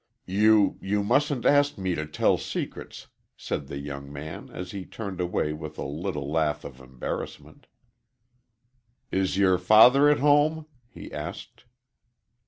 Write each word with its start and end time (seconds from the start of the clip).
"You 0.25 0.79
you 0.81 1.03
mustn't 1.03 1.45
ask 1.45 1.77
me 1.77 1.93
to 1.93 2.07
tell 2.07 2.35
secrets," 2.39 3.05
said 3.37 3.67
the 3.67 3.77
young 3.77 4.11
man, 4.11 4.49
as 4.51 4.71
he 4.71 4.83
turned 4.83 5.21
away 5.21 5.53
with 5.53 5.77
a 5.77 5.85
little 5.85 6.27
laugh 6.31 6.63
of 6.63 6.79
embarrassment. 6.81 7.67
"Is 9.11 9.37
your 9.37 9.59
father 9.59 10.09
at 10.09 10.17
home?" 10.17 10.65
he 10.89 11.13
asked. 11.13 11.65